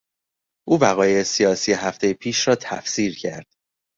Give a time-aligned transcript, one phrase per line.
[0.67, 3.47] او وقایع سیاسی هفتهی پیش را تفسیر کرد.